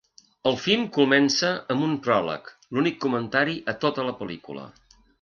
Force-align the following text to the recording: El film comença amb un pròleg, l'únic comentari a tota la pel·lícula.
El 0.51 0.55
film 0.63 0.85
comença 0.95 1.51
amb 1.75 1.85
un 1.89 1.95
pròleg, 2.09 2.51
l'únic 2.79 3.01
comentari 3.07 3.57
a 3.75 3.81
tota 3.85 4.11
la 4.13 4.19
pel·lícula. 4.25 4.69